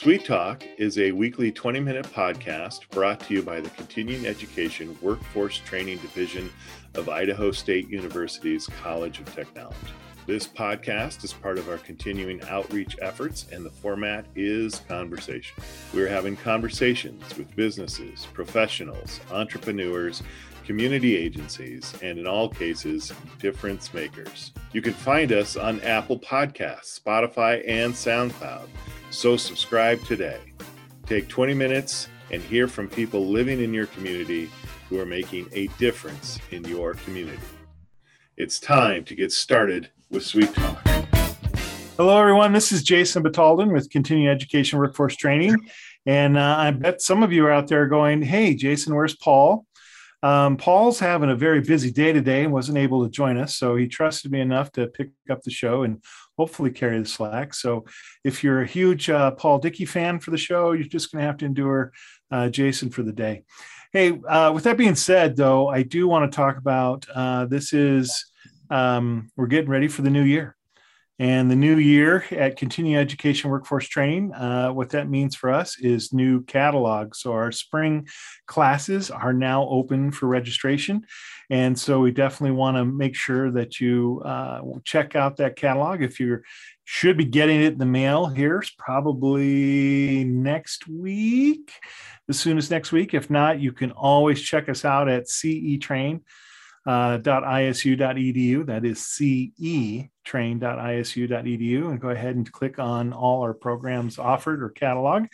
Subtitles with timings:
[0.00, 4.96] Sweet Talk is a weekly 20 minute podcast brought to you by the Continuing Education
[5.02, 6.50] Workforce Training Division
[6.94, 9.76] of Idaho State University's College of Technology.
[10.26, 15.62] This podcast is part of our continuing outreach efforts, and the format is conversation.
[15.92, 20.22] We're having conversations with businesses, professionals, entrepreneurs,
[20.70, 24.52] community agencies, and in all cases, difference makers.
[24.72, 28.68] You can find us on Apple Podcasts, Spotify, and SoundCloud.
[29.10, 30.38] So subscribe today.
[31.06, 34.48] Take 20 minutes and hear from people living in your community
[34.88, 37.42] who are making a difference in your community.
[38.36, 40.80] It's time to get started with Sweet Talk.
[41.96, 42.52] Hello, everyone.
[42.52, 45.56] This is Jason Batalden with Continuing Education Workforce Training.
[46.06, 49.66] And uh, I bet some of you are out there going, Hey, Jason, where's Paul?
[50.22, 53.56] Um, Paul's having a very busy day today and wasn't able to join us.
[53.56, 56.02] So he trusted me enough to pick up the show and
[56.36, 57.54] hopefully carry the slack.
[57.54, 57.84] So
[58.24, 61.26] if you're a huge uh, Paul Dickey fan for the show, you're just going to
[61.26, 61.92] have to endure
[62.30, 63.44] uh, Jason for the day.
[63.92, 67.72] Hey, uh, with that being said, though, I do want to talk about uh, this
[67.72, 68.24] is
[68.70, 70.56] um, we're getting ready for the new year.
[71.20, 75.78] And the new year at Continuing Education Workforce Training, uh, what that means for us
[75.78, 77.14] is new catalog.
[77.14, 78.08] So our spring
[78.46, 81.04] classes are now open for registration.
[81.50, 86.00] And so we definitely want to make sure that you uh, check out that catalog.
[86.00, 86.38] If you
[86.86, 91.70] should be getting it in the mail, here's probably next week,
[92.30, 93.12] as soon as next week.
[93.12, 95.82] If not, you can always check us out at cetrain.isu.edu.
[95.82, 96.98] Train
[98.62, 98.64] uh.
[98.64, 99.00] That is
[100.26, 101.90] cetrain.isu.edu.
[101.90, 105.26] And go ahead and click on all our programs offered or catalog,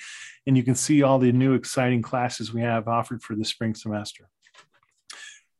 [0.46, 3.74] and you can see all the new exciting classes we have offered for the spring
[3.74, 4.28] semester.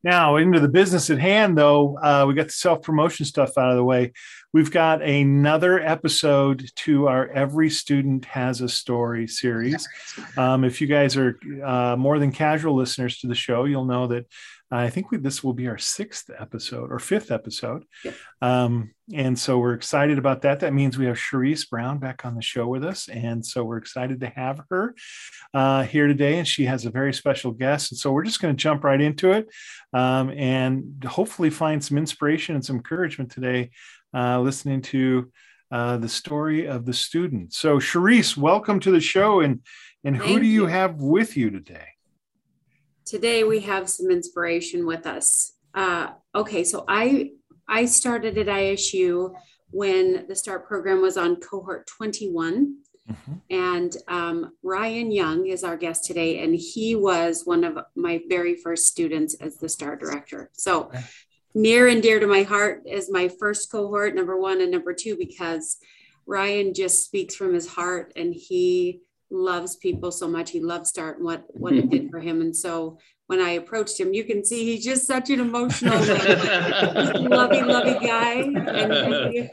[0.07, 3.71] Now, into the business at hand, though, uh, we got the self promotion stuff out
[3.71, 4.13] of the way.
[4.53, 9.89] We've got another episode to our Every Student Has a Story series.
[10.37, 14.07] Um, if you guys are uh, more than casual listeners to the show, you'll know
[14.07, 14.27] that
[14.71, 17.85] I think we, this will be our sixth episode or fifth episode.
[18.05, 18.13] Yeah.
[18.43, 20.61] Um, and so we're excited about that.
[20.61, 23.09] That means we have Cherise Brown back on the show with us.
[23.09, 24.95] And so we're excited to have her
[25.55, 26.39] uh, here today.
[26.39, 27.93] And she has a very special guest.
[27.93, 29.47] And so we're just going to jump right into it
[29.93, 33.71] um, and hopefully find some inspiration and some encouragement today
[34.13, 35.31] uh, listening to
[35.71, 37.53] uh, the story of the student.
[37.53, 39.41] So, Cherise, welcome to the show.
[39.41, 39.61] And,
[40.05, 41.96] and who do you, you have with you today?
[43.07, 45.53] Today we have some inspiration with us.
[45.73, 47.31] Uh, okay, so I
[47.69, 49.35] I started at ISU
[49.71, 52.77] when the START program was on cohort 21.
[53.11, 53.33] Mm-hmm.
[53.51, 58.57] And um, Ryan Young is our guest today, and he was one of my very
[58.57, 60.51] first students as the START director.
[60.55, 60.91] So,
[61.55, 65.17] near and dear to my heart is my first cohort, number one and number two,
[65.17, 65.77] because
[66.27, 70.51] Ryan just speaks from his heart and he loves people so much.
[70.51, 72.41] He loves Start and what what it did for him.
[72.41, 75.99] And so when I approached him, you can see he's just such an emotional,
[77.29, 78.43] lovey, lovey guy.
[78.43, 79.49] And he,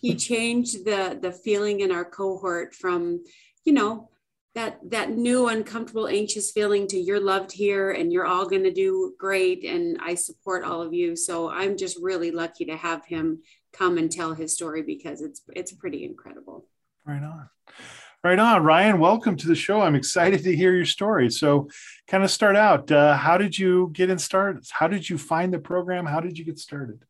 [0.00, 3.24] he changed the the feeling in our cohort from,
[3.64, 4.10] you know,
[4.56, 8.72] that that new uncomfortable anxious feeling to you're loved here and you're all going to
[8.72, 13.04] do great and i support all of you so i'm just really lucky to have
[13.04, 13.42] him
[13.74, 16.66] come and tell his story because it's it's pretty incredible
[17.04, 17.48] right on
[18.24, 18.98] Right on, Ryan.
[18.98, 19.82] Welcome to the show.
[19.82, 21.30] I'm excited to hear your story.
[21.30, 21.68] So,
[22.08, 22.90] kind of start out.
[22.90, 24.64] Uh, how did you get in started?
[24.70, 26.06] How did you find the program?
[26.06, 27.04] How did you get started?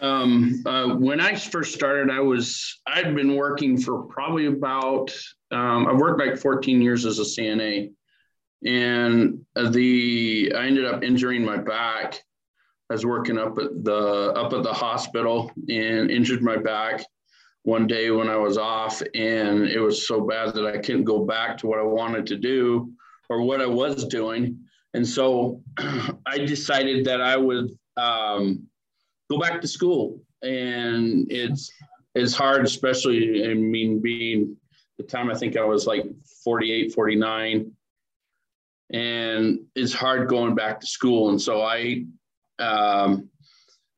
[0.00, 5.14] Um, uh, when I first started, I was I'd been working for probably about
[5.50, 7.92] um, I worked like 14 years as a CNA,
[8.64, 12.14] and the I ended up injuring my back.
[12.88, 17.04] I was working up at the up at the hospital and injured my back
[17.64, 21.24] one day when I was off, and it was so bad that I couldn't go
[21.24, 22.92] back to what I wanted to do
[23.28, 24.58] or what I was doing.
[24.94, 25.62] And so
[26.26, 28.66] I decided that I would um,
[29.30, 30.20] go back to school.
[30.42, 31.70] And it's
[32.14, 34.56] it's hard, especially I mean being
[34.98, 36.04] the time I think I was like
[36.44, 37.72] 48, 49.
[38.92, 41.30] And it's hard going back to school.
[41.30, 42.04] And so I
[42.58, 43.30] um,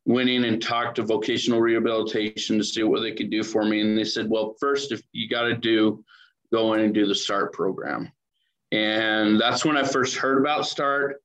[0.06, 3.81] went in and talked to vocational rehabilitation to see what they could do for me.
[3.81, 6.05] And they said, well, first, if you got to do,
[6.53, 8.12] go in and do the START program.
[8.73, 11.23] And that's when I first heard about START.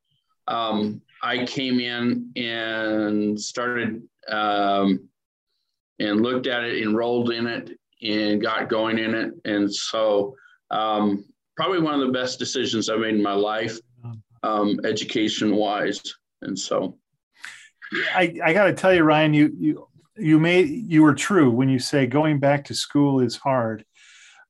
[0.48, 5.10] Um, I came in and started um,
[6.00, 9.34] and looked at it, enrolled in it, and got going in it.
[9.46, 10.36] And so,
[10.72, 11.26] um,
[11.58, 13.80] probably one of the best decisions I made in my life,
[14.44, 16.02] um, education wise.
[16.42, 16.99] And so,
[18.14, 19.88] I, I got to tell you, Ryan, you you
[20.18, 23.86] you made you were true when you say going back to school is hard.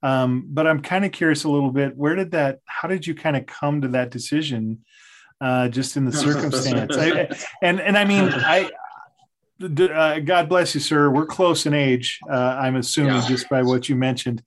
[0.01, 1.95] Um, but I'm kind of curious a little bit.
[1.97, 2.59] Where did that?
[2.65, 4.83] How did you kind of come to that decision?
[5.41, 7.29] Uh, just in the circumstance, I,
[7.61, 8.69] and and I mean, I
[9.61, 11.09] uh, God bless you, sir.
[11.09, 12.19] We're close in age.
[12.29, 13.27] Uh, I'm assuming yeah.
[13.27, 14.43] just by what you mentioned.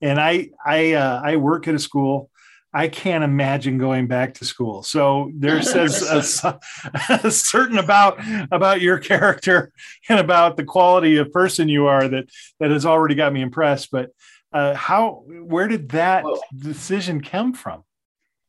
[0.00, 2.30] And I I uh, I work at a school.
[2.76, 4.82] I can't imagine going back to school.
[4.82, 6.02] So there says
[6.44, 6.60] a,
[7.08, 8.20] a, certain about
[8.52, 9.72] about your character
[10.10, 12.28] and about the quality of person you are that
[12.60, 13.90] that has already got me impressed.
[13.90, 14.10] But
[14.52, 17.82] uh, how where did that well, decision come from?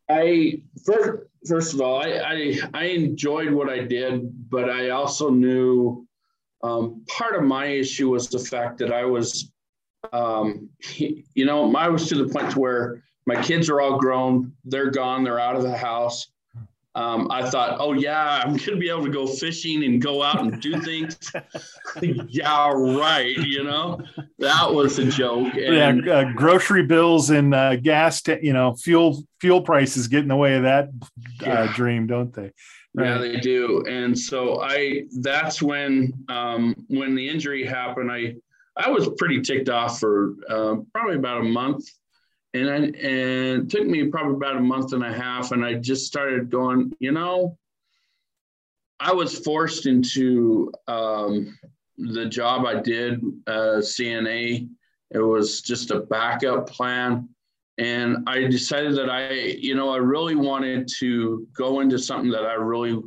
[0.09, 5.29] I first, first of all, I, I I enjoyed what I did, but I also
[5.29, 6.05] knew
[6.63, 9.53] um, part of my issue was the fact that I was,
[10.11, 14.89] um, you know, I was to the point where my kids are all grown, they're
[14.89, 16.27] gone, they're out of the house.
[16.95, 20.39] Um, I thought, oh yeah, I'm gonna be able to go fishing and go out
[20.39, 21.15] and do things.
[22.01, 23.37] yeah, right.
[23.37, 23.99] You know,
[24.39, 25.53] that was a joke.
[25.53, 30.21] And, yeah, uh, grocery bills and uh, gas, t- you know, fuel fuel prices get
[30.21, 31.73] in the way of that uh, yeah.
[31.75, 32.51] dream, don't they?
[32.95, 33.09] Right.
[33.09, 33.83] Yeah, they do.
[33.87, 38.37] And so I that's when um, when the injury happened, I
[38.75, 41.87] I was pretty ticked off for uh, probably about a month.
[42.57, 45.75] And I, and it took me probably about a month and a half, and I
[45.75, 47.57] just started going, you know,
[48.99, 51.57] I was forced into um,
[51.97, 54.67] the job I did, uh, CNA.
[55.11, 57.29] It was just a backup plan
[57.77, 62.45] and I decided that I, you know, I really wanted to go into something that
[62.45, 62.99] I really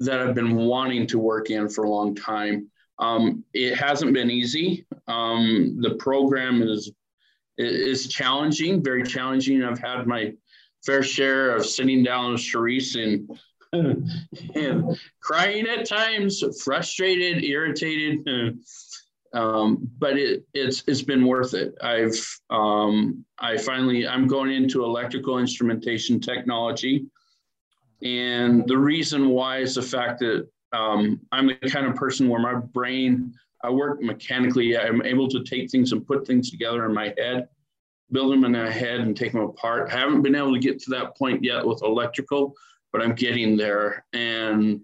[0.00, 2.68] that I've been wanting to work in for a long time.
[2.98, 4.84] Um, it hasn't been easy.
[5.08, 6.92] Um, the program is
[7.58, 9.62] is challenging, very challenging.
[9.62, 10.34] I've had my
[10.84, 13.38] fair share of sitting down with Sharice and
[14.54, 18.58] and crying at times, frustrated, irritated.
[19.34, 21.74] Um, but it, it's it's been worth it.
[21.82, 22.16] I've
[22.50, 27.06] um, I finally I'm going into electrical instrumentation technology,
[28.00, 32.40] and the reason why is the fact that um, I'm the kind of person where
[32.40, 33.34] my brain
[33.64, 34.76] I work mechanically.
[34.76, 37.48] I'm able to take things and put things together in my head,
[38.12, 39.90] build them in my head, and take them apart.
[39.90, 42.54] I haven't been able to get to that point yet with electrical,
[42.92, 44.04] but I'm getting there.
[44.12, 44.82] And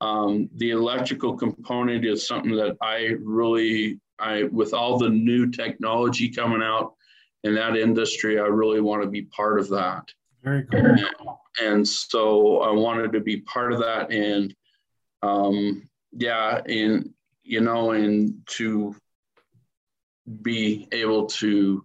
[0.00, 6.30] um, the electrical component is something that I really, I with all the new technology
[6.30, 6.94] coming out
[7.42, 10.04] in that industry, I really want to be part of that.
[10.42, 10.80] Very cool.
[10.80, 11.06] And,
[11.62, 14.54] and so I wanted to be part of that, and
[15.22, 17.10] um, yeah, and
[17.44, 18.96] you know, and to
[20.42, 21.84] be able to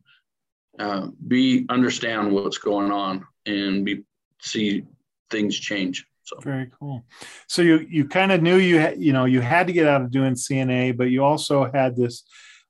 [0.79, 4.03] uh, be understand what's going on and be
[4.41, 4.83] see
[5.29, 6.05] things change.
[6.23, 7.03] So very cool.
[7.47, 10.01] So you you kind of knew you had you know you had to get out
[10.01, 12.23] of doing CNA, but you also had this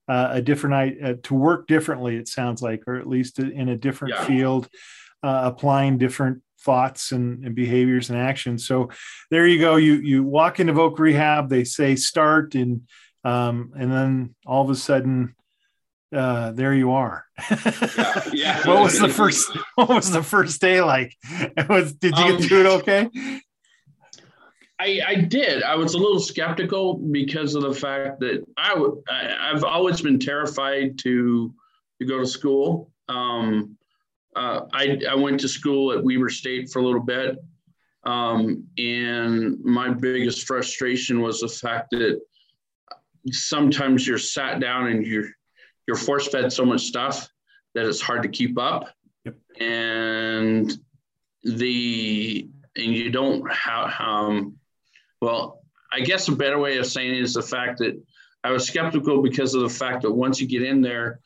[0.07, 2.15] uh, a different uh, to work differently.
[2.15, 4.25] It sounds like, or at least in a different yeah.
[4.25, 4.69] field,
[5.21, 8.67] uh, applying different thoughts and, and, behaviors and actions.
[8.67, 8.89] So
[9.31, 9.77] there you go.
[9.77, 11.49] You you walk into Voc Rehab.
[11.49, 12.81] They say start, and
[13.23, 15.35] um, and then all of a sudden
[16.15, 17.25] uh, there you are.
[17.49, 18.61] yeah, yeah.
[18.67, 19.51] what was the first?
[19.75, 21.15] What was the first day like?
[21.69, 23.09] was did you um, get through it okay?
[24.79, 25.61] I, I did.
[25.63, 28.73] I was a little skeptical because of the fact that I
[29.51, 31.53] I've always been terrified to
[32.01, 32.91] to go to school.
[33.07, 33.77] Um,
[34.35, 37.37] uh, I I went to school at Weber State for a little bit,
[38.03, 42.21] um, and my biggest frustration was the fact that
[43.31, 45.29] sometimes you're sat down and you're
[45.87, 47.27] you're force fed so much stuff
[47.73, 48.89] that it's hard to keep up,
[49.25, 49.35] yep.
[49.59, 50.77] and
[51.43, 54.55] the and you don't have um,
[55.21, 58.01] well, I guess a better way of saying it is the fact that
[58.43, 61.19] I was skeptical because of the fact that once you get in there,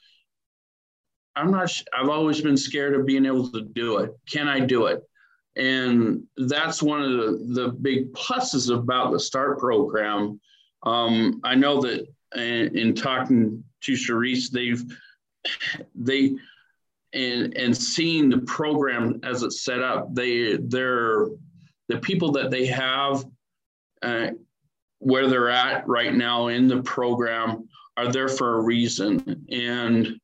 [1.36, 4.12] I'm not, I've always been scared of being able to do it.
[4.30, 5.02] Can I do it?
[5.56, 10.40] And that's one of the, the big pluses about the START program.
[10.84, 14.84] Um, I know that in, in talking to Sharice, they've,
[15.96, 16.36] they,
[17.14, 21.28] and, and seeing the program as it's set up, they, they're,
[21.90, 23.26] the people that they have
[24.02, 24.30] uh,
[25.00, 29.46] where they're at right now in the program are there for a reason.
[29.52, 30.20] And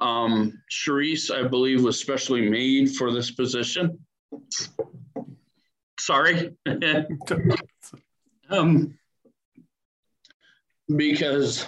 [0.00, 3.98] um, Sharice, I believe, was specially made for this position.
[5.98, 6.56] Sorry.
[8.50, 8.98] um,
[10.94, 11.66] because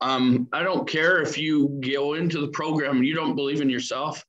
[0.00, 3.70] um, I don't care if you go into the program and you don't believe in
[3.70, 4.24] yourself.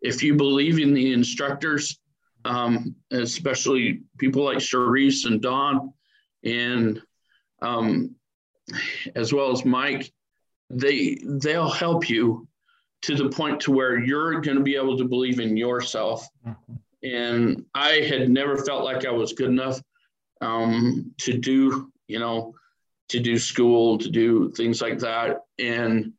[0.00, 1.98] If you believe in the instructors,
[2.44, 5.92] um, especially people like Charisse and Don,
[6.44, 7.02] and
[7.60, 8.14] um,
[9.14, 10.12] as well as Mike,
[10.70, 12.48] they they'll help you
[13.02, 16.26] to the point to where you're going to be able to believe in yourself.
[16.46, 16.74] Mm-hmm.
[17.02, 19.80] And I had never felt like I was good enough
[20.40, 22.54] um, to do, you know,
[23.10, 25.42] to do school, to do things like that.
[25.58, 26.12] And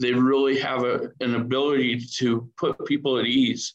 [0.00, 3.74] they really have a, an ability to put people at ease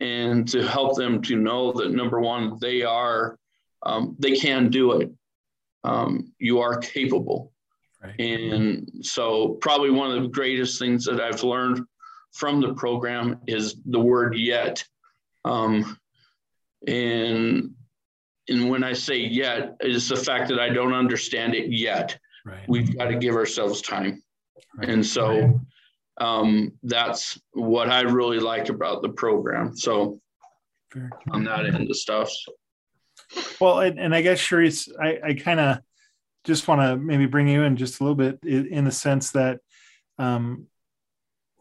[0.00, 3.38] and to help them to know that number one, they are,
[3.82, 5.10] um, they can do it.
[5.84, 7.52] Um, you are capable.
[8.02, 8.20] Right.
[8.20, 11.84] And so, probably one of the greatest things that I've learned
[12.32, 14.84] from the program is the word yet.
[15.44, 15.98] Um,
[16.86, 17.70] and
[18.48, 22.18] and when I say yet, it's the fact that I don't understand it yet.
[22.46, 22.68] Right.
[22.68, 24.22] We've got to give ourselves time.
[24.76, 24.88] Right.
[24.88, 25.60] And so
[26.18, 29.76] um, that's what I really like about the program.
[29.76, 30.20] So
[31.30, 32.32] on that end of stuff.
[33.60, 35.78] Well, and, and I guess Charisse, I, I kind of
[36.44, 39.60] just want to maybe bring you in just a little bit in the sense that,
[40.18, 40.66] um,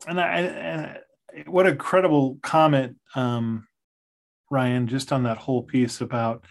[0.07, 0.99] and I,
[1.45, 3.67] what a credible comment, um,
[4.49, 6.45] Ryan, just on that whole piece about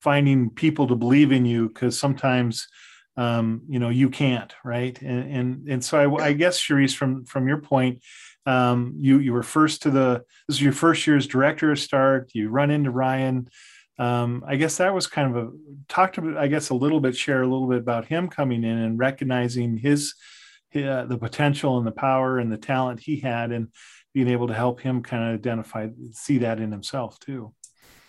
[0.00, 2.66] finding people to believe in you, because sometimes,
[3.16, 5.00] um, you know, you can't, right?
[5.02, 8.02] And and and so I, I guess, Charisse, from from your point,
[8.46, 11.78] um, you you were first to the this is your first year as director of
[11.78, 12.30] Start.
[12.34, 13.48] You run into Ryan
[14.02, 15.50] um, I guess that was kind of a
[15.88, 18.78] talk to, I guess, a little bit, share a little bit about him coming in
[18.78, 20.14] and recognizing his,
[20.74, 23.68] uh, the potential and the power and the talent he had and
[24.12, 27.54] being able to help him kind of identify, see that in himself too.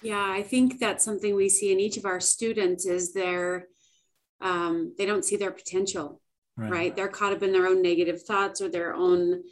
[0.01, 3.67] Yeah, I think that's something we see in each of our students is their,
[4.41, 6.19] um, they don't see their potential,
[6.57, 6.71] right.
[6.71, 6.95] right?
[6.95, 9.43] They're caught up in their own negative thoughts or their own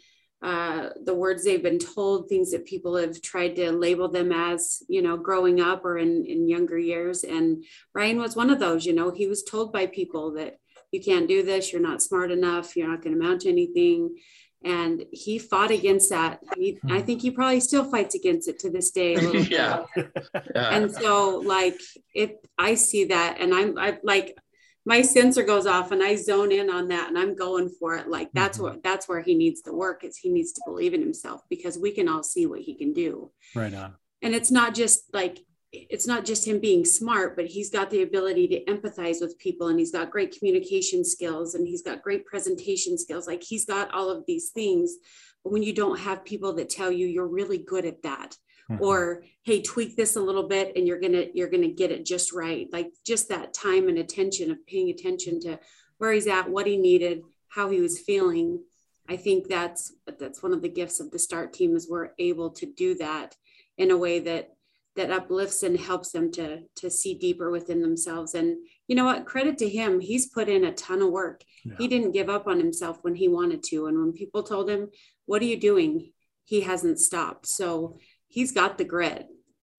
[0.41, 4.81] uh, the words they've been told, things that people have tried to label them as,
[4.87, 7.23] you know, growing up or in, in younger years.
[7.23, 10.57] And Ryan was one of those, you know, he was told by people that
[10.91, 14.15] you can't do this, you're not smart enough, you're not going to amount to anything.
[14.63, 16.39] And he fought against that.
[16.55, 17.05] He, I hmm.
[17.05, 19.13] think he probably still fights against it to this day.
[19.49, 19.85] yeah.
[19.95, 20.75] yeah.
[20.75, 21.79] And so, like,
[22.13, 24.37] it, I see that, and I'm, I like,
[24.85, 28.07] my sensor goes off and I zone in on that and I'm going for it.
[28.07, 28.67] Like that's mm-hmm.
[28.67, 31.77] what that's where he needs to work is he needs to believe in himself because
[31.77, 33.31] we can all see what he can do.
[33.55, 33.95] Right on.
[34.21, 35.39] And it's not just like
[35.71, 39.69] it's not just him being smart, but he's got the ability to empathize with people
[39.69, 43.25] and he's got great communication skills and he's got great presentation skills.
[43.25, 44.95] Like he's got all of these things.
[45.43, 48.35] But when you don't have people that tell you you're really good at that,
[48.71, 48.83] mm-hmm.
[48.83, 52.33] or hey tweak this a little bit and you're gonna you're gonna get it just
[52.33, 52.67] right.
[52.71, 55.59] Like just that time and attention of paying attention to
[55.97, 58.63] where he's at what he needed how he was feeling.
[59.09, 62.51] I think that's that's one of the gifts of the start team is we're able
[62.51, 63.35] to do that
[63.77, 64.49] in a way that
[64.97, 68.35] that uplifts and helps them to to see deeper within themselves.
[68.35, 69.25] And you know what?
[69.25, 69.99] Credit to him.
[69.99, 71.43] He's put in a ton of work.
[71.63, 71.75] Yeah.
[71.77, 73.87] he didn't give up on himself when he wanted to.
[73.87, 74.89] And when people told him
[75.25, 76.11] what are you doing?
[76.51, 77.47] he hasn't stopped.
[77.47, 77.97] So
[78.31, 79.27] he's got the grit.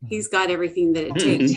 [0.07, 1.53] He's got everything that it takes.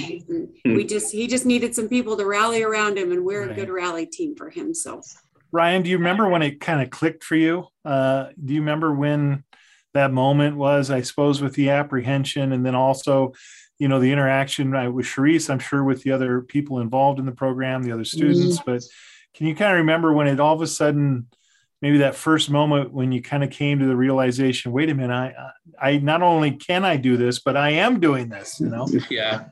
[0.66, 3.52] we just he just needed some people to rally around him, and we're right.
[3.52, 4.74] a good rally team for him.
[4.74, 5.02] So,
[5.52, 7.68] Ryan, do you remember when it kind of clicked for you?
[7.84, 9.44] Uh, do you remember when
[9.94, 10.92] that moment was?
[10.92, 13.34] I suppose with the apprehension, and then also,
[13.80, 15.50] you know, the interaction with Charisse.
[15.50, 18.60] I'm sure with the other people involved in the program, the other students.
[18.60, 18.72] Mm-hmm.
[18.72, 18.84] But
[19.34, 21.28] can you kind of remember when it all of a sudden?
[21.82, 25.14] Maybe that first moment when you kind of came to the realization wait a minute
[25.14, 25.52] i
[25.82, 28.88] i not only can i do this but i am doing this you know?
[29.10, 29.46] Yeah.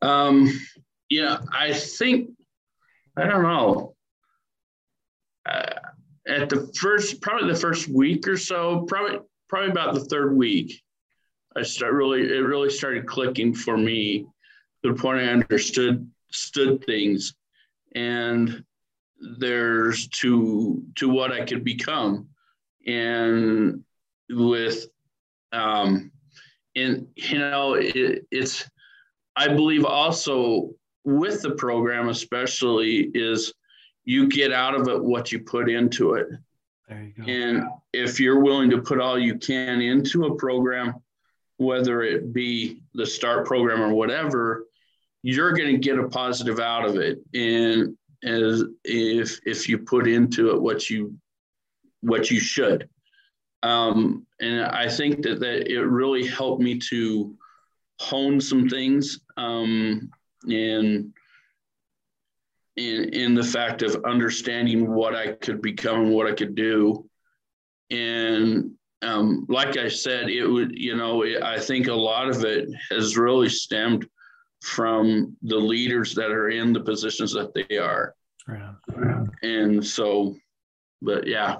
[0.00, 0.48] Um
[1.08, 2.30] yeah i think
[3.16, 3.94] i don't know.
[5.44, 5.74] Uh,
[6.28, 9.18] at the first probably the first week or so probably
[9.48, 10.80] probably about the third week
[11.56, 14.24] i start really it really started clicking for me
[14.84, 17.34] to the point i understood stood things.
[17.94, 18.64] And
[19.38, 22.28] there's to to what I could become,
[22.86, 23.84] and
[24.28, 24.86] with
[25.52, 26.10] um,
[26.74, 28.68] and you know it, it's
[29.36, 30.70] I believe also
[31.04, 33.52] with the program especially is
[34.04, 36.28] you get out of it what you put into it.
[36.88, 37.30] There you go.
[37.30, 40.94] And if you're willing to put all you can into a program,
[41.56, 44.66] whether it be the start program or whatever,
[45.22, 47.20] you're going to get a positive out of it.
[47.32, 51.14] And as if if you put into it what you
[52.00, 52.88] what you should.
[53.62, 57.36] Um, and I think that, that it really helped me to
[58.00, 60.10] hone some things um,
[60.48, 61.12] in,
[62.76, 67.08] in in the fact of understanding what I could become and what I could do.
[67.90, 72.44] And um, like I said, it would, you know, it, I think a lot of
[72.44, 74.08] it has really stemmed
[74.62, 78.14] from the leaders that are in the positions that they are.
[78.48, 79.24] Yeah.
[79.42, 80.36] And so,
[81.02, 81.56] but yeah.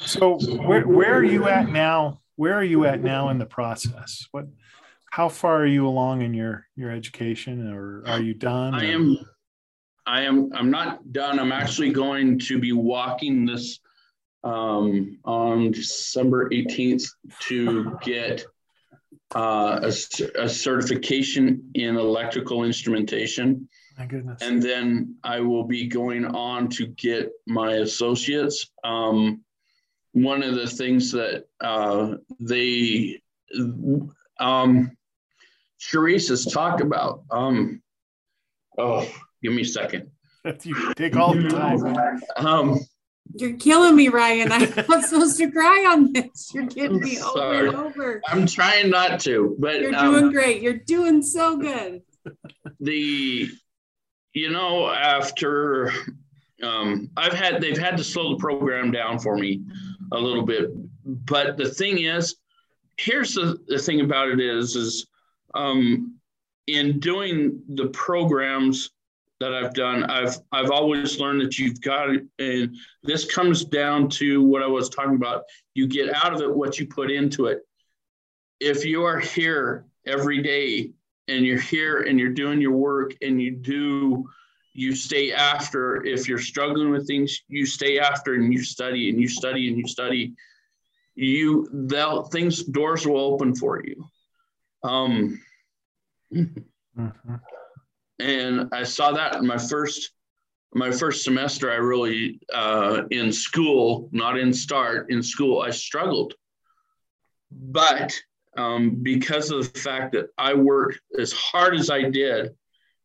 [0.00, 2.20] So where, where are you at now?
[2.36, 4.26] Where are you at now in the process?
[4.32, 4.46] What,
[5.10, 8.74] how far are you along in your, your education or are you done?
[8.74, 9.18] I am,
[10.06, 11.38] I am, I'm not done.
[11.38, 13.80] I'm actually going to be walking this
[14.44, 17.08] um, on December 18th
[17.48, 18.44] to get
[19.34, 23.68] uh, a, a, certification in electrical instrumentation.
[23.98, 24.40] My goodness.
[24.40, 28.70] And then I will be going on to get my associates.
[28.84, 29.42] Um,
[30.12, 33.20] one of the things that uh, they,
[34.40, 34.96] um,
[35.78, 37.82] Charisse has talked about, um,
[38.78, 39.06] oh,
[39.42, 40.10] give me a second.
[40.62, 42.20] you take all the time.
[42.36, 42.80] Um,
[43.34, 44.52] you're killing me, Ryan.
[44.52, 46.52] I'm not supposed to cry on this.
[46.54, 48.22] You're getting me over and over.
[48.26, 50.62] I'm trying not to, but you're um, doing great.
[50.62, 52.02] You're doing so good.
[52.80, 53.48] The,
[54.32, 55.92] you know, after
[56.62, 59.62] um, I've had, they've had to slow the program down for me
[60.12, 60.70] a little bit.
[61.04, 62.36] But the thing is,
[62.96, 65.06] here's the, the thing about it is, is
[65.54, 66.18] um,
[66.66, 68.90] in doing the programs
[69.40, 74.08] that I've done, I've I've always learned that you've got it, and this comes down
[74.10, 75.44] to what I was talking about.
[75.74, 77.60] You get out of it what you put into it.
[78.60, 80.90] If you are here every day
[81.28, 84.28] and you're here and you're doing your work and you do
[84.72, 89.20] you stay after if you're struggling with things you stay after and you study and
[89.20, 90.34] you study and you study
[91.14, 94.04] you they'll things doors will open for you
[94.84, 95.40] um
[96.34, 97.34] mm-hmm
[98.18, 100.12] and I saw that in my first
[100.74, 101.70] my first semester.
[101.70, 106.34] I really uh, in school, not in start in school, I struggled,
[107.50, 108.14] but
[108.56, 112.54] um, because of the fact that I worked as hard as I did,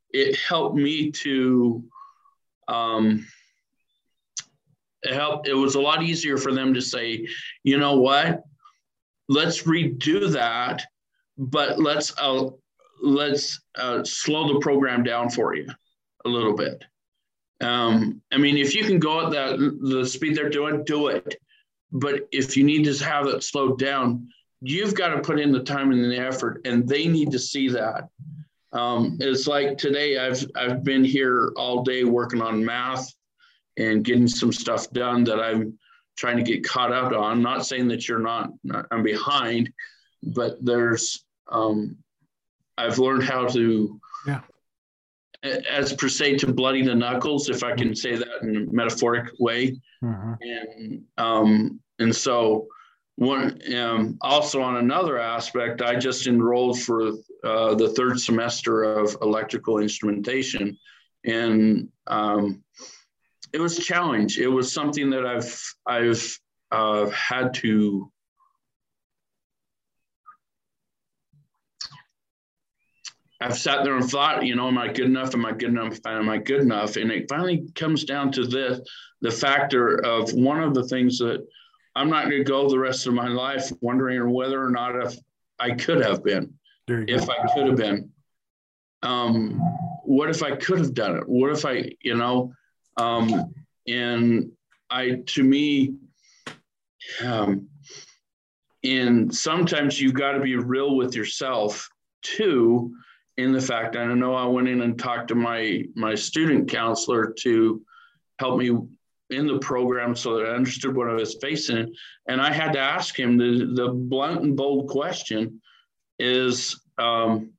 [0.10, 1.84] it helped me to.
[2.67, 3.25] Um,
[5.04, 5.47] it helped.
[5.47, 7.28] It was a lot easier for them to say,
[7.63, 8.43] you know what,
[9.28, 10.86] let's redo that,
[11.38, 12.49] but let's uh,
[13.04, 15.68] let's uh, slow the program down for you
[16.26, 16.84] a little bit.
[17.62, 21.36] Um, I mean, if you can go at that the speed they're doing, do it.
[21.92, 24.28] But if you need to have it slowed down,
[24.62, 27.70] you've got to put in the time and the effort, and they need to see
[27.70, 28.08] that.
[28.72, 33.13] Um, it's like today, I've I've been here all day working on math
[33.78, 35.78] and getting some stuff done that I'm
[36.18, 37.24] trying to get caught up on.
[37.24, 38.52] I'm not saying that you're not,
[38.92, 39.72] I'm behind,
[40.22, 41.98] but there's um,
[42.78, 44.42] I've learned how to, yeah.
[45.70, 49.32] as per se, to bloody the knuckles, if I can say that in a metaphoric
[49.40, 49.80] way.
[50.04, 50.34] Mm-hmm.
[50.42, 52.68] And um, and so
[53.16, 57.10] one um, also on another aspect, I just enrolled for
[57.44, 60.78] uh, the third semester of electrical instrumentation,
[61.24, 62.64] and um,
[63.54, 64.40] it was a challenge.
[64.40, 66.40] It was something that I've I've
[66.72, 68.12] uh, had to
[73.43, 75.34] I've sat there and thought, you know, am I good enough?
[75.34, 75.99] Am I good enough?
[76.06, 76.95] Am I good enough?
[76.95, 78.79] And it finally comes down to this
[79.19, 81.45] the factor of one of the things that
[81.93, 85.17] I'm not going to go the rest of my life wondering whether or not if
[85.60, 86.53] I could have been,
[86.88, 88.12] if I could have been.
[89.01, 89.60] Um,
[90.06, 91.27] what if I could have done it?
[91.27, 92.53] What if I, you know,
[92.95, 93.53] um,
[93.86, 94.53] and
[94.89, 95.95] I, to me,
[97.21, 97.67] um,
[98.86, 101.89] and sometimes you've got to be real with yourself
[102.21, 102.93] too
[103.38, 107.34] in the fact I know I went in and talked to my my student counselor
[107.39, 107.82] to
[108.39, 108.72] help me
[109.30, 111.93] in the program so that I understood what I was facing.
[112.28, 115.62] And I had to ask him the, the blunt and bold question
[116.19, 117.52] is um,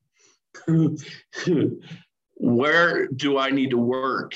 [2.35, 4.35] where do I need to work?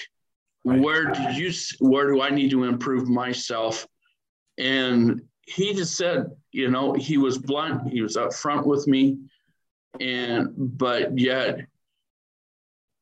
[0.64, 3.88] Where do you where do I need to improve myself?
[4.58, 9.18] And he just said, you know, he was blunt, he was upfront with me
[10.00, 11.66] and but yet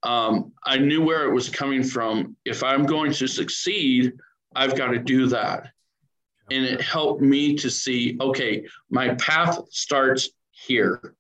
[0.04, 2.36] um, I knew where it was coming from.
[2.46, 4.14] If I'm going to succeed,
[4.56, 5.72] I've got to do that.
[6.50, 11.14] And it helped me to see okay, my path starts here.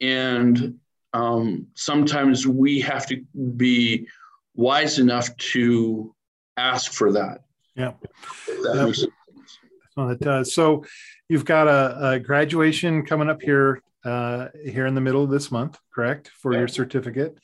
[0.00, 0.78] And
[1.12, 3.22] um, sometimes we have to
[3.56, 4.06] be
[4.54, 6.14] wise enough to
[6.56, 7.42] ask for that.
[7.74, 7.92] Yeah.
[8.46, 9.10] That yep.
[9.96, 10.54] Well, it does.
[10.54, 10.84] So
[11.28, 15.50] you've got a, a graduation coming up here uh, here in the middle of this
[15.50, 16.60] month, correct, for yeah.
[16.60, 17.38] your certificate.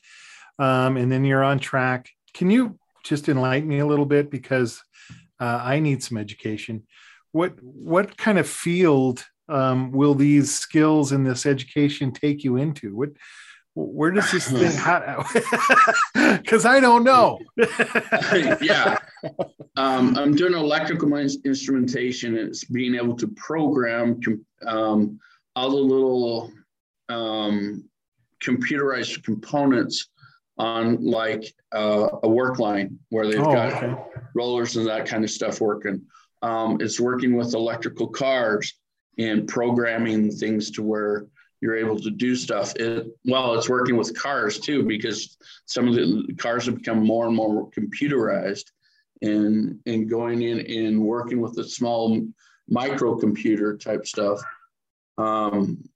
[0.59, 2.09] Um, and then you're on track.
[2.33, 4.83] Can you just enlighten me a little bit because
[5.39, 6.83] uh, I need some education.
[7.31, 12.95] what what kind of field um, will these skills and this education take you into?
[12.95, 13.11] What
[13.77, 14.71] where does this thing
[16.41, 17.37] because i don't know
[18.59, 18.97] yeah
[19.77, 24.19] um, i'm doing electrical instrumentation it's being able to program
[24.65, 25.19] um,
[25.57, 26.51] all the little
[27.09, 27.83] um,
[28.43, 30.09] computerized components
[30.57, 33.95] on like uh, a work line where they've oh, got okay.
[34.33, 36.01] rollers and that kind of stuff working
[36.41, 38.73] um, it's working with electrical cars
[39.17, 41.25] and programming things to where
[41.61, 42.75] you're able to do stuff.
[42.75, 47.25] It, well, it's working with cars too, because some of the cars have become more
[47.25, 48.65] and more computerized
[49.23, 52.23] and, and going in and working with the small
[52.71, 54.39] microcomputer type stuff.
[55.17, 55.89] Um,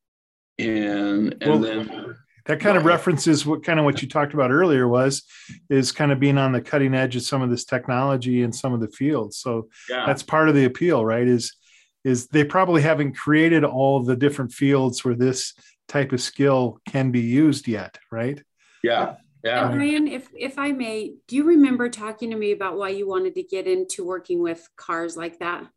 [0.58, 4.52] and, and well, then that kind of references what kind of what you talked about
[4.52, 5.24] earlier was
[5.70, 8.74] is kind of being on the cutting edge of some of this technology and some
[8.74, 9.38] of the fields.
[9.38, 10.06] So yeah.
[10.06, 11.28] that's part of the appeal, right?
[11.28, 11.56] Is
[12.04, 15.54] is they probably haven't created all the different fields where this
[15.88, 18.42] type of skill can be used yet, right?
[18.84, 19.16] Yeah.
[19.44, 19.70] Yeah.
[19.70, 23.08] And Ryan, if if I may, do you remember talking to me about why you
[23.08, 25.68] wanted to get into working with cars like that?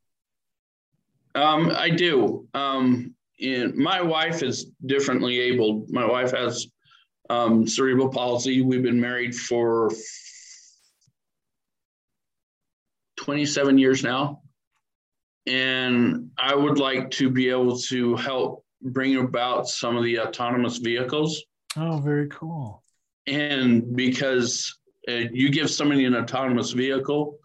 [1.34, 2.46] Um, I do.
[2.54, 5.90] Um, and my wife is differently abled.
[5.90, 6.66] My wife has
[7.30, 8.62] um, cerebral palsy.
[8.62, 9.90] We've been married for
[13.16, 14.42] 27 years now
[15.46, 20.78] and I would like to be able to help bring about some of the autonomous
[20.78, 21.42] vehicles.
[21.76, 22.82] Oh, very cool.
[23.26, 27.38] And because uh, you give somebody an autonomous vehicle,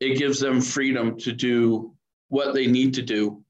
[0.00, 1.94] it gives them freedom to do
[2.28, 3.43] what they need to do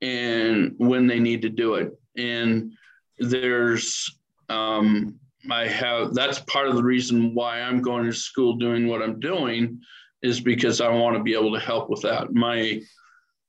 [0.00, 1.92] and when they need to do it.
[2.16, 2.72] And
[3.18, 5.18] there's, um,
[5.50, 9.20] I have, that's part of the reason why I'm going to school doing what I'm
[9.20, 9.80] doing
[10.22, 12.32] is because I want to be able to help with that.
[12.32, 12.80] My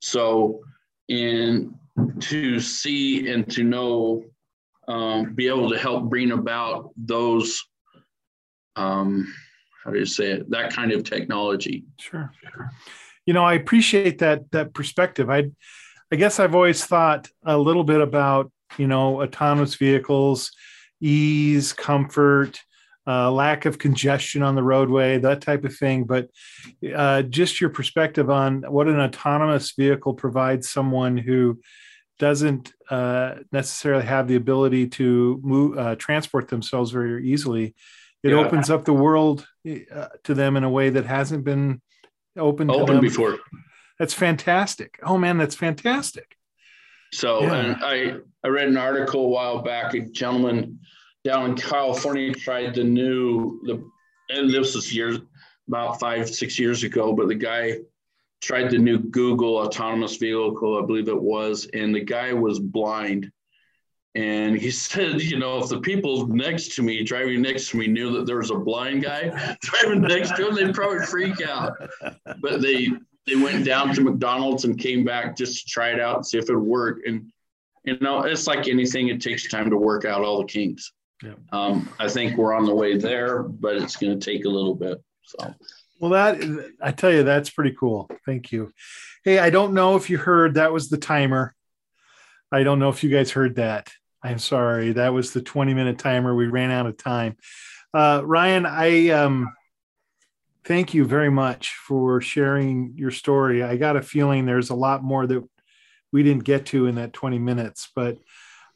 [0.02, 0.62] so,
[1.10, 1.74] and
[2.20, 4.24] to see and to know,
[4.88, 7.64] um, be able to help bring about those,
[8.76, 9.34] um,
[9.84, 11.86] how do you say it, that kind of technology.
[12.00, 12.32] Sure.
[13.26, 15.30] You know, I appreciate that that perspective.
[15.30, 15.52] I,
[16.12, 20.52] I guess I've always thought a little bit about you know autonomous vehicles,
[21.02, 22.60] ease, comfort,
[23.08, 26.04] uh, lack of congestion on the roadway, that type of thing.
[26.04, 26.30] But
[26.96, 31.60] uh, just your perspective on what an autonomous vehicle provides someone who
[32.20, 37.74] doesn't uh, necessarily have the ability to move, uh, transport themselves very easily.
[38.22, 38.36] It yeah.
[38.36, 41.82] opens up the world uh, to them in a way that hasn't been
[42.38, 43.40] open open before.
[44.00, 45.00] That's fantastic.
[45.04, 46.38] Oh man, that's fantastic.
[47.14, 47.56] So, yeah.
[47.56, 49.94] and I I read an article a while back.
[49.94, 50.80] A gentleman
[51.26, 53.84] down in California tried the new the
[54.30, 55.20] and this was years
[55.68, 57.80] about five six years ago, but the guy
[58.42, 63.32] tried the new Google autonomous vehicle, I believe it was, and the guy was blind.
[64.16, 67.88] And he said, you know, if the people next to me, driving next to me,
[67.88, 71.74] knew that there was a blind guy driving next to him, they'd probably freak out.
[72.42, 72.90] But they
[73.26, 76.38] they went down to McDonald's and came back just to try it out and see
[76.38, 77.00] if it would work.
[77.06, 77.32] And
[77.84, 80.92] you know, it's like anything; it takes time to work out all the kinks.
[81.24, 81.34] Yeah.
[81.52, 84.76] Um, I think we're on the way there, but it's going to take a little
[84.76, 85.02] bit.
[85.24, 85.54] So,
[86.00, 88.10] well, that I tell you, that's pretty cool.
[88.26, 88.72] Thank you.
[89.24, 91.56] Hey, I don't know if you heard that was the timer.
[92.52, 93.92] I don't know if you guys heard that.
[94.24, 94.94] I'm sorry.
[94.94, 96.36] That was the 20 minute timer.
[96.36, 97.38] We ran out of time.
[97.94, 99.54] Uh, Ryan, I um,
[100.66, 103.64] thank you very much for sharing your story.
[103.64, 105.48] I got a feeling there's a lot more that
[106.12, 108.18] we didn't get to in that 20 minutes, but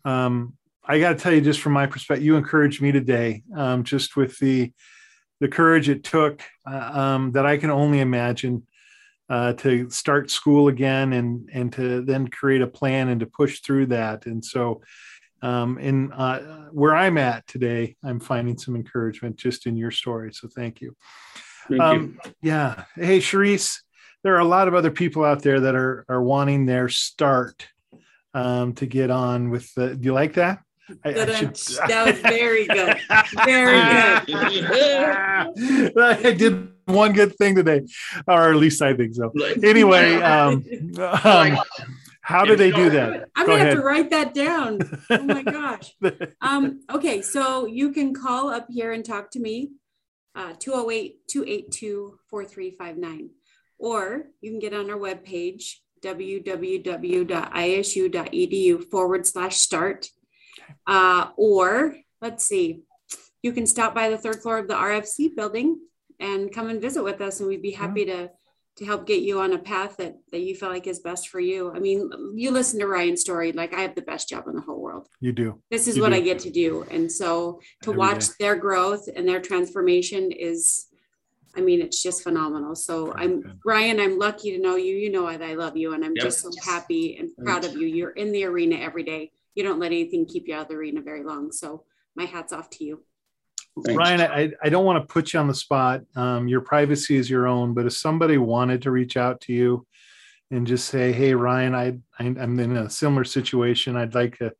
[0.06, 0.54] um,
[0.86, 4.16] I got to tell you, just from my perspective, you encouraged me today, um, just
[4.16, 4.72] with the
[5.40, 8.66] the courage it took uh, um, that I can only imagine
[9.30, 13.62] uh, to start school again and and to then create a plan and to push
[13.62, 14.26] through that.
[14.26, 14.82] And so,
[15.42, 20.34] um, in uh, where I'm at today, I'm finding some encouragement just in your story.
[20.34, 20.96] So thank you.
[21.68, 21.82] Thank you.
[21.82, 22.86] Um, yeah.
[22.96, 23.80] Hey, Sharice,
[24.24, 27.68] there are a lot of other people out there that are are wanting their start
[28.34, 29.96] um, to get on with the.
[29.96, 30.60] Do you like that?
[31.06, 31.56] I, I should...
[31.88, 32.98] that was very good.
[33.46, 33.80] Very
[35.56, 35.98] good.
[35.98, 37.82] I did one good thing today,
[38.28, 39.32] or at least I think so.
[39.64, 40.66] Anyway, um,
[41.00, 41.58] um,
[42.22, 43.30] how do they do that?
[43.36, 43.68] I'm Go gonna ahead.
[43.68, 44.80] have to write that down.
[45.10, 45.94] Oh my gosh.
[46.42, 49.72] Um, okay, so you can call up here and talk to me,
[50.36, 53.30] uh, 208 282 4359.
[53.80, 57.24] Or you can get on our webpage, www.isu.edu
[58.90, 60.10] forward slash start
[60.88, 62.84] uh, or let's see,
[63.42, 65.80] you can stop by the third floor of the RFC building
[66.20, 68.30] and come and visit with us, and we'd be happy to
[68.78, 71.40] to help get you on a path that that you feel like is best for
[71.40, 71.72] you.
[71.74, 74.62] I mean, you listen to Ryan's story, like I have the best job in the
[74.62, 75.08] whole world.
[75.20, 75.62] You do.
[75.70, 76.16] This is You what do.
[76.16, 76.84] I get to do.
[76.90, 78.34] And so to Every watch day.
[78.40, 80.88] their growth and their transformation is
[81.56, 82.76] I mean, it's just phenomenal.
[82.76, 83.60] So I'm.
[83.64, 84.96] Ryan, I'm lucky to know you.
[84.96, 86.24] You know that I love you and I'm Yep.
[86.24, 87.86] just so happy and proud of you.
[87.86, 89.32] You're in the arena every day.
[89.54, 91.52] You don't let anything keep you out of the arena very long.
[91.52, 91.84] So
[92.16, 93.04] my hat's off to you.
[93.86, 93.98] Thanks.
[93.98, 96.02] Ryan, I, I don't want to put you on the spot.
[96.16, 99.88] Um, your privacy is your own, but if somebody wanted to reach out to you
[100.52, 101.88] and just say, Hey, Ryan, I,
[102.20, 103.96] I, I'm in a similar situation.
[103.96, 104.54] I'd like to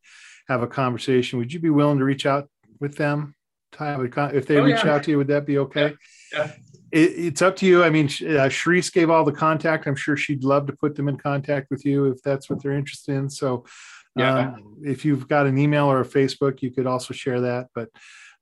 [0.48, 1.38] have a conversation.
[1.38, 2.48] Would you be willing to reach out
[2.80, 3.34] with them?
[3.72, 4.94] To have If they Oh, reach yeah.
[4.94, 5.94] out to you, would that be okay?
[6.32, 6.50] Yeah.
[6.90, 7.84] It, it's up to you.
[7.84, 9.86] I mean, Sh- uh, Sharice gave all the contact.
[9.86, 12.72] I'm sure she'd love to put them in contact with you if that's what they're
[12.72, 13.30] interested in.
[13.30, 13.64] So,
[14.16, 14.38] Yeah.
[14.54, 17.68] um, if you've got an email or a Facebook, you could also share that.
[17.74, 17.90] But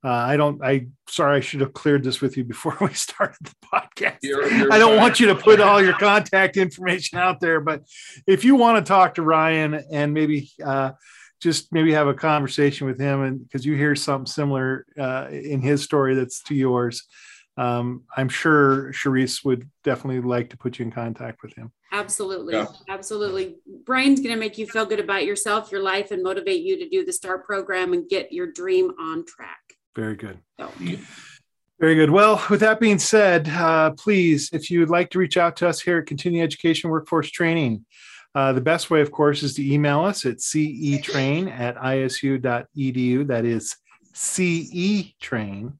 [0.04, 0.62] uh, I don't.
[0.64, 4.18] I sorry, I should have cleared this with you before we started the podcast.
[4.22, 4.98] You're- you're I don't fine.
[4.98, 7.82] want you to put all your contact information out there, but
[8.26, 10.92] if you want to talk to Ryan and maybe uh,
[11.40, 15.60] just maybe have a conversation with him, and because you hear something similar uh, in
[15.60, 17.04] his story that's to yours,
[17.56, 21.70] um, I'm sure Sharice would definitely like to put you in contact with him.
[21.92, 22.54] Absolutely.
[22.54, 22.66] Yeah.
[22.88, 23.56] Absolutely.
[23.84, 26.88] Brian's going to make you feel good about yourself, your life, and motivate you to
[26.88, 29.58] do the START program and get your dream on track.
[29.94, 30.38] Very good.
[30.58, 30.70] So
[31.80, 32.10] Very good.
[32.10, 35.68] Well, with that being said, uh, please, if you would like to reach out to
[35.68, 37.84] us here at Continuing Education Workforce Training,
[38.34, 43.26] uh, the best way, of course, is to email us at cetrain at isu.edu.
[43.26, 43.76] That is
[44.14, 45.72] cetrain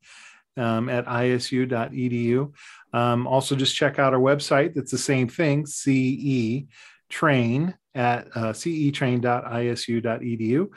[0.57, 2.53] um, at isu.edu.
[2.93, 4.75] Um, also, just check out our website.
[4.75, 6.67] That's the same thing, ce
[7.09, 10.69] train at uh, cetrain.isu.edu.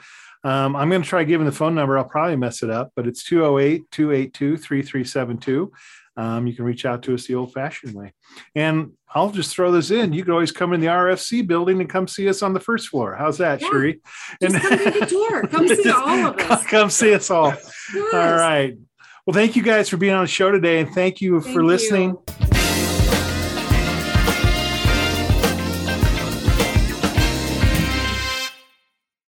[0.46, 1.98] Um, I'm going to try giving the phone number.
[1.98, 5.72] I'll probably mess it up, but it's 208 282 3372.
[6.16, 8.12] Um, You can reach out to us the old fashioned way.
[8.54, 10.12] And I'll just throw this in.
[10.12, 12.88] You can always come in the RFC building and come see us on the first
[12.88, 13.16] floor.
[13.18, 13.68] How's that, Yeah.
[13.70, 14.00] Sherry?
[14.40, 15.46] just come take a tour.
[15.48, 16.64] Come see all of us.
[16.70, 17.48] Come see us all.
[17.94, 18.14] Yes.
[18.14, 18.76] All right.
[19.26, 21.64] Well, thank you guys for being on the show today, and thank you Thank for
[21.64, 22.10] listening.
[22.40, 22.55] you.